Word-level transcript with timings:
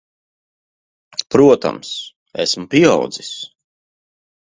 Protams. 1.31 1.91
Esmu 2.45 2.65
pieaudzis. 2.73 3.33